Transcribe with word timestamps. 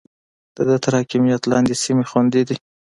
د 0.55 0.57
ده 0.67 0.75
تر 0.83 0.91
حاکميت 0.97 1.41
لاندې 1.51 1.73
سيمې 1.83 2.05
خوندي 2.09 2.41
دي. 2.47 2.57